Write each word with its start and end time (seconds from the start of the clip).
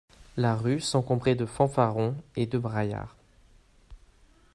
La 0.35 0.55
rue 0.55 0.79
s'encombrait 0.79 1.35
de 1.35 1.45
fanfarons 1.45 2.15
et 2.35 2.47
de 2.47 2.57
braillards. 2.57 3.15